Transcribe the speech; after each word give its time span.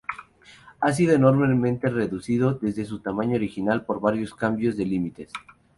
Ha 0.79 0.91
sido 0.93 1.13
enormemente 1.13 1.87
reducido 1.87 2.55
desde 2.59 2.85
su 2.85 3.01
tamaño 3.01 3.35
original 3.35 3.85
por 3.85 3.99
varios 4.01 4.33
cambios 4.33 4.75
de 4.75 4.85
límites. 4.85 5.31